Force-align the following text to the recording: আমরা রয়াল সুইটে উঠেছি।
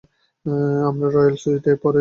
আমরা 0.89 1.07
রয়াল 1.07 1.35
সুইটে 1.35 1.71
উঠেছি। 1.73 1.87